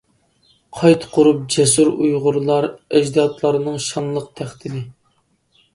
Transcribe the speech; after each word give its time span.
قايتا 0.77 1.09
قۇرۇپ 1.17 1.43
جەسۇر 1.55 1.91
ئۇيغۇرلار 1.91 2.67
ئەجدادلارنىڭ 2.73 3.79
شانلىق 3.91 4.29
تەختىنى. 4.41 4.85